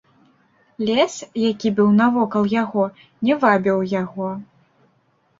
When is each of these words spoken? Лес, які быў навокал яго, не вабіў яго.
Лес, 0.85 1.17
які 1.41 1.71
быў 1.79 1.91
навокал 1.99 2.47
яго, 2.53 2.85
не 3.29 3.35
вабіў 3.43 3.77
яго. 3.93 4.31